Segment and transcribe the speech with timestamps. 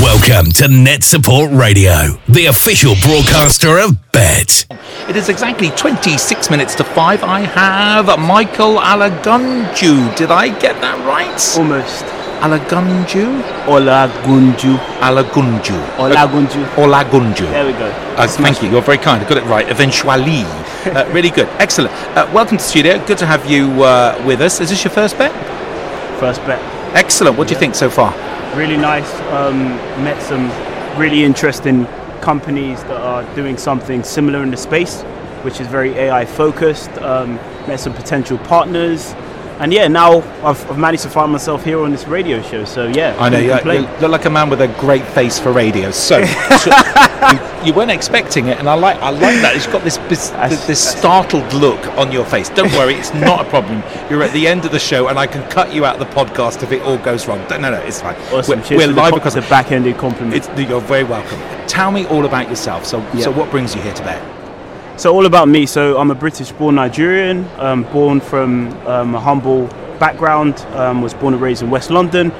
[0.00, 4.66] Welcome to NetSupport Radio, the official broadcaster of Bett.
[5.08, 7.22] It is exactly 26 minutes to 5.
[7.24, 10.14] I have Michael Alagunju.
[10.16, 11.40] Did I get that right?
[11.56, 12.04] Almost.
[12.44, 13.40] Alagunju?
[13.64, 14.76] Olagunju.
[15.00, 15.78] Alagunju.
[15.96, 16.66] Olagunju.
[16.76, 17.50] Olagunju.
[17.50, 17.86] There we go.
[18.16, 18.68] Uh, thank you.
[18.68, 19.24] You're very kind.
[19.24, 19.66] I got it right.
[19.70, 20.42] Eventually.
[20.84, 21.48] Uh, really good.
[21.58, 21.94] Excellent.
[22.14, 23.02] Uh, welcome to the studio.
[23.06, 24.60] Good to have you uh, with us.
[24.60, 25.32] Is this your first Bett?
[26.20, 26.60] First Bett.
[26.94, 27.38] Excellent.
[27.38, 28.12] What do you think so far?
[28.56, 29.12] Really nice.
[29.32, 29.68] Um,
[30.02, 30.48] met some
[30.98, 31.84] really interesting
[32.22, 35.02] companies that are doing something similar in the space,
[35.42, 36.90] which is very AI focused.
[37.02, 37.34] Um,
[37.68, 39.12] met some potential partners.
[39.58, 42.64] And yeah, now I've, I've managed to find myself here on this radio show.
[42.64, 45.90] So yeah, I know you, look like a man with a great face for radio.
[45.90, 46.24] So,
[46.58, 46.70] so
[47.32, 49.54] you, you weren't expecting it, and I like I like that.
[49.54, 52.50] You've got this this, That's- this startled look on your face.
[52.50, 53.82] Don't worry, it's not a problem.
[54.10, 56.14] You're at the end of the show, and I can cut you out of the
[56.14, 57.38] podcast if it all goes wrong.
[57.48, 58.16] No, no, no it's fine.
[58.32, 58.60] Awesome.
[58.70, 60.34] We're, we're live because the back-ended compliment.
[60.34, 61.38] it's, you're very welcome.
[61.66, 62.84] Tell me all about yourself.
[62.84, 64.35] So, so what brings you here today?
[64.96, 65.66] So all about me.
[65.66, 69.66] So I'm a British-born Nigerian, um, born from um, a humble
[69.98, 70.58] background.
[70.74, 72.32] Um, was born and raised in West London.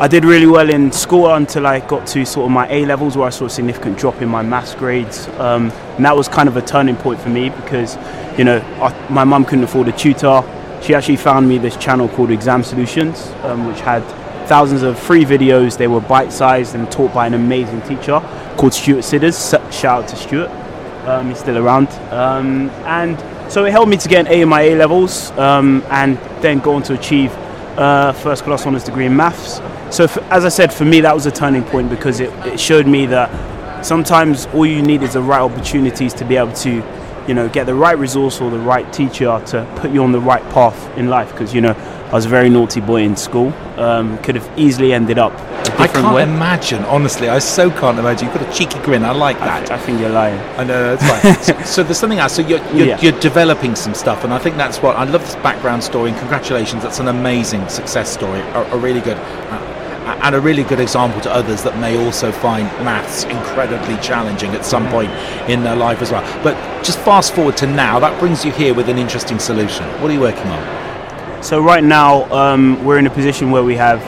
[0.00, 3.16] I did really well in school until I got to sort of my A levels,
[3.16, 6.48] where I saw a significant drop in my maths grades, um, and that was kind
[6.48, 7.96] of a turning point for me because,
[8.38, 10.42] you know, I, my mum couldn't afford a tutor.
[10.82, 14.02] She actually found me this channel called Exam Solutions, um, which had
[14.48, 15.76] thousands of free videos.
[15.76, 18.18] They were bite-sized and taught by an amazing teacher
[18.56, 19.52] called Stuart Sidders.
[19.70, 20.61] Shout out to Stuart.
[21.06, 21.88] Um, he's still around.
[22.12, 23.18] Um, and
[23.52, 26.60] so it helped me to get an A in my A levels um, and then
[26.60, 27.32] go on to achieve
[27.76, 29.60] uh, first class honours degree in maths.
[29.94, 32.86] So, as I said, for me, that was a turning point because it, it showed
[32.86, 36.82] me that sometimes all you need is the right opportunities to be able to,
[37.28, 40.20] you know, get the right resource or the right teacher to put you on the
[40.20, 41.30] right path in life.
[41.32, 43.52] Because, you know, I was a very naughty boy in school.
[43.78, 45.32] Um, could have easily ended up
[45.78, 46.22] I can't way.
[46.22, 47.28] imagine, honestly.
[47.28, 48.28] I so can't imagine.
[48.28, 49.04] You've got a cheeky grin.
[49.04, 49.58] I like I, that.
[49.68, 50.38] th- I think you're lying.
[50.58, 51.56] I know that's fine.
[51.64, 52.34] so, so there's something else.
[52.34, 53.00] So you're, you're, Yeah.
[53.00, 55.22] you're developing some stuff, and I think that's what I love.
[55.22, 56.82] This background story, and congratulations.
[56.82, 58.40] That's an amazing success story.
[58.40, 62.32] A, a really good, uh, and a really good example to others that may also
[62.32, 65.10] find maths incredibly challenging at some point
[65.50, 66.22] in their life as well.
[66.42, 66.54] But
[66.84, 67.98] just fast forward to now.
[68.00, 69.84] That brings you here with an interesting solution.
[70.00, 71.42] What are you working on?
[71.42, 74.00] So right now um, we're in a position where we have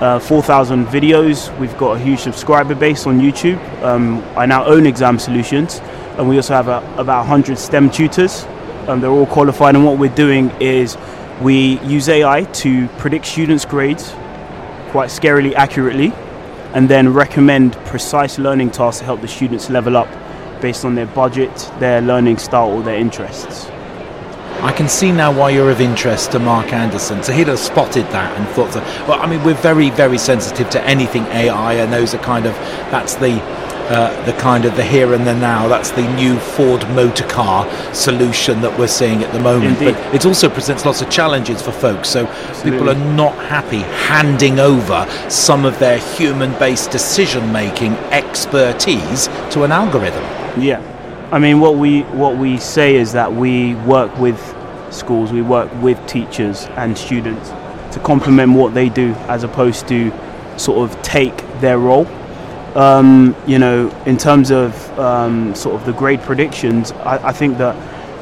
[0.00, 1.56] uh, 4,000 videos.
[1.58, 3.58] We've got a huge subscriber base on YouTube.
[3.82, 5.80] Um, I now own Exam Solutions,
[6.16, 8.44] and we also have a, about 100 STEM tutors.
[8.86, 10.96] Um, they're all qualified, and what we're doing is
[11.42, 14.12] we use AI to predict students' grades
[14.90, 16.12] quite scarily accurately,
[16.74, 20.08] and then recommend precise learning tasks to help the students level up
[20.60, 23.67] based on their budget, their learning style, or their interests.
[24.60, 27.22] I can see now why you're of interest to Mark Anderson.
[27.22, 28.74] So he'd have spotted that and thought,
[29.06, 32.54] well, I mean, we're very, very sensitive to anything AI, and those are kind of
[32.90, 33.40] that's the
[33.88, 35.66] uh, the kind of the here and the now.
[35.66, 39.78] That's the new Ford motor car solution that we're seeing at the moment.
[39.78, 39.94] Indeed.
[39.94, 42.08] But it also presents lots of challenges for folks.
[42.08, 42.26] So
[42.62, 50.22] people are not happy handing over some of their human-based decision-making expertise to an algorithm.
[50.60, 50.82] Yeah,
[51.30, 54.40] I mean, what we what we say is that we work with
[54.90, 57.50] schools, we work with teachers and students
[57.92, 60.10] to complement what they do, as opposed to
[60.56, 62.06] sort of take their role.
[62.74, 67.58] Um, you know, in terms of um, sort of the grade predictions, I, I think
[67.58, 67.76] that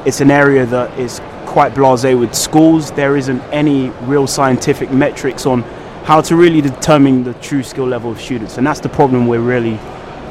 [0.05, 2.91] it's an area that is quite blasé with schools.
[2.91, 5.63] There isn't any real scientific metrics on
[6.03, 9.39] how to really determine the true skill level of students, and that's the problem we're
[9.39, 9.79] really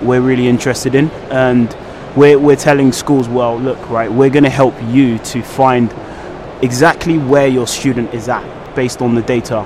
[0.01, 1.09] we're really interested in.
[1.31, 1.73] And
[2.15, 5.93] we're, we're telling schools, well, look, right, we're going to help you to find
[6.61, 9.59] exactly where your student is at based on the data.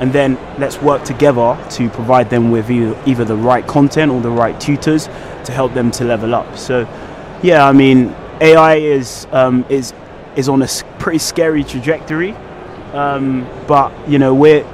[0.00, 4.30] And then let's work together to provide them with either, the right content or the
[4.30, 6.58] right tutors to help them to level up.
[6.58, 6.80] So,
[7.42, 9.94] yeah, I mean, AI is um, is
[10.34, 10.68] is on a
[10.98, 12.32] pretty scary trajectory,
[12.92, 14.64] um, but you know we're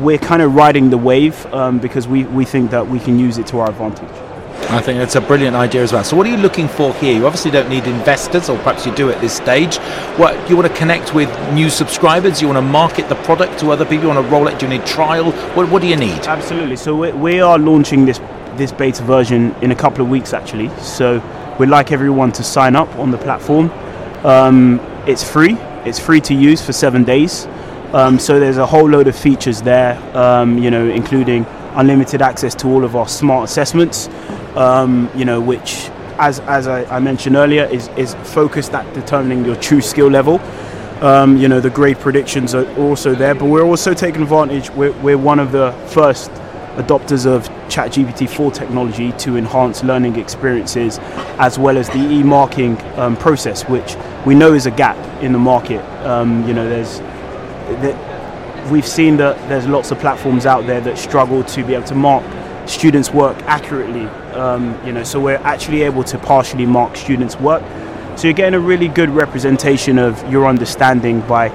[0.00, 3.38] we're kind of riding the wave um, because we, we think that we can use
[3.38, 4.27] it to our advantage.
[4.70, 6.04] I think that's a brilliant idea as well.
[6.04, 7.14] So, what are you looking for here?
[7.14, 9.78] You obviously don't need investors, or perhaps you do at this stage.
[10.18, 12.42] What do you want to connect with new subscribers?
[12.42, 14.08] You want to market the product to other people?
[14.08, 14.58] You want to roll it?
[14.58, 15.32] Do you need trial?
[15.56, 16.26] What, what do you need?
[16.26, 16.76] Absolutely.
[16.76, 18.20] So we, we are launching this
[18.56, 20.68] this beta version in a couple of weeks actually.
[20.80, 21.22] So
[21.58, 23.70] we'd like everyone to sign up on the platform.
[24.22, 25.54] Um, it's free.
[25.86, 27.46] It's free to use for seven days.
[27.94, 29.96] Um, so there's a whole load of features there.
[30.14, 34.08] Um, you know, including unlimited access to all of our smart assessments.
[34.58, 35.88] Um, you know, which
[36.18, 40.40] as as I, I mentioned earlier is is focused at determining your true skill level.
[41.00, 44.68] Um, you know, the grade predictions are also there, but we're also taking advantage.
[44.70, 46.28] We're, we're one of the first
[46.74, 50.98] adopters of ChatGPT 4 technology to enhance learning experiences,
[51.38, 53.96] as well as the e-marking um, process, which
[54.26, 55.84] we know is a gap in the market.
[56.04, 57.00] Um, you know, there's
[58.72, 61.94] we've seen that there's lots of platforms out there that struggle to be able to
[61.94, 62.24] mark
[62.68, 64.06] students' work accurately.
[64.34, 67.62] Um, you know, so we're actually able to partially mark students' work.
[68.16, 71.48] So you're getting a really good representation of your understanding by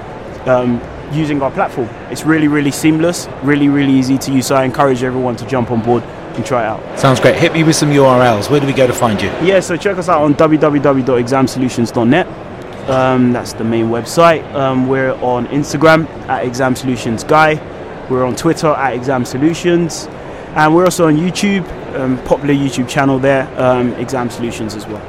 [0.46, 0.82] um,
[1.12, 1.88] using our platform.
[2.10, 4.48] It's really, really seamless, really, really easy to use.
[4.48, 7.00] So I encourage everyone to jump on board and try it out.
[7.00, 7.36] Sounds great.
[7.36, 8.50] Hit me with some URLs.
[8.50, 9.28] Where do we go to find you?
[9.42, 12.28] Yeah, so check us out on www.examsolutions.net.
[12.90, 14.44] Um, that's the main website.
[14.54, 17.56] Um, we're on Instagram at Exam Solutions Guy.
[18.10, 20.08] We're on Twitter at Exam Solutions.
[20.56, 25.02] And we're also on YouTube, um, popular YouTube channel there, um, Exam Solutions as well.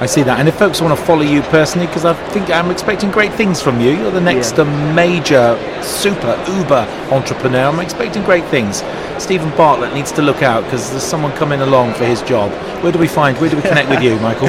[0.00, 0.40] I see that.
[0.40, 3.62] And if folks want to follow you personally, because I think I'm expecting great things
[3.62, 3.90] from you.
[3.90, 4.94] You're the next yeah.
[4.94, 7.68] major, super, uber entrepreneur.
[7.68, 8.82] I'm expecting great things.
[9.18, 12.50] Steven Bartlett needs to look out because there's someone coming along for his job.
[12.82, 13.38] Where do we find?
[13.38, 14.48] Where do we connect with you, Michael?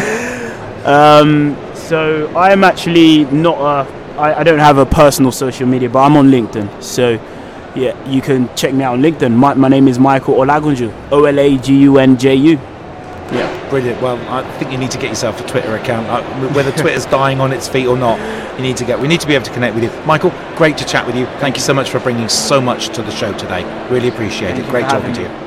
[0.85, 4.19] Um, so I am actually not a.
[4.19, 6.81] I, I don't have a personal social media, but I'm on LinkedIn.
[6.81, 7.19] So
[7.75, 9.33] yeah, you can check me out on LinkedIn.
[9.33, 11.11] My, my name is Michael Olagunju.
[11.11, 12.59] O L A G U N J U.
[13.31, 14.01] Yeah, brilliant.
[14.01, 16.07] Well, I think you need to get yourself a Twitter account.
[16.07, 18.19] Uh, whether Twitter's dying on its feet or not,
[18.57, 18.99] you need to get.
[18.99, 20.31] We need to be able to connect with you, Michael.
[20.55, 21.25] Great to chat with you.
[21.39, 23.63] Thank you so much for bringing so much to the show today.
[23.89, 24.69] Really appreciate Thank it.
[24.69, 25.44] Great talking to you.